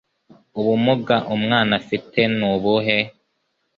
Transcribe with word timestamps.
Ubumuga 0.59 1.15
umwana 1.35 1.71
afite 1.81 2.19
nubuhe 2.37 2.97